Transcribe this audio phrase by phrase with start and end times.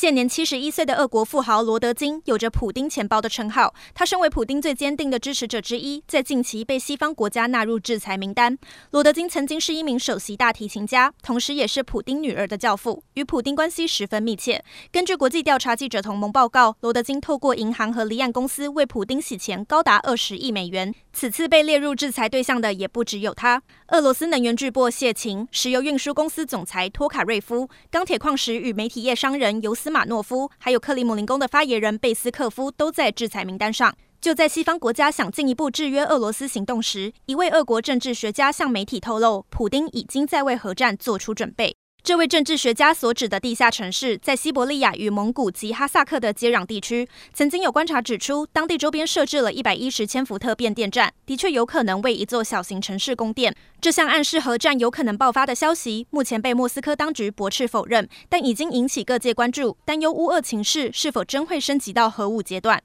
[0.00, 3.74] 现年七十一岁的俄国富豪罗德金有着“普丁钱包”的称号。
[3.92, 8.56] 他身为普丁最坚定的支持者之一，在近期被西方国家纳入制裁名单。
[8.92, 14.64] 罗德金曾经是一名首席大提琴家，同时也是普丁女儿的教父，与普丁关系十分密切。
[14.92, 20.94] 根据国际调查记者同盟报告，罗德金透过银行和离岸公司为普丁洗钱高达二十亿美元。
[21.12, 23.60] 此次被列入制裁对象的也不只有他。
[23.88, 29.98] 俄罗斯能源巨擘谢琴、石油运输公司总裁托卡瑞夫、钢铁矿石与媒体业商人尤斯斯。
[29.98, 33.96] 马诺夫，还有克里姆林宫的发言人贝斯科夫都在制裁名单上。
[34.20, 41.77] 就在西方国家想进一步制约俄罗斯行动时，一位俄国政治学家向媒体透露，普丁已经在为核战做出准备。
[42.08, 47.06] 这位政治学家所指的地下城市，在西伯利亚与蒙古及哈萨克的接壤地区。
[47.34, 53.54] 曾经有观察指出，当地周边设置了一百一十千伏特变电站，的确有可能为一座小型城市供电。
[53.78, 62.82] 这项暗示核战有可能爆发的消息，目前被莫斯科当局驳斥否认，但已经引起各界关注，担忧乌俄情势是否真会升级到核武阶段。